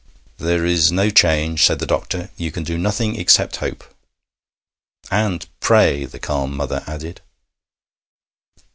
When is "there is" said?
0.39-0.91